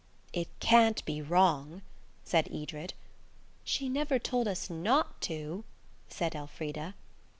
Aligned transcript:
"It 0.33 0.47
can't 0.59 1.05
be 1.05 1.21
wrong," 1.21 1.83
said 2.23 2.49
Edred. 2.51 2.95
"She 3.63 3.87
never 3.87 4.17
told 4.17 4.47
us 4.47 4.67
not 4.67 5.21
to," 5.21 5.63
said 6.09 6.33
Elfrida. 6.35 6.95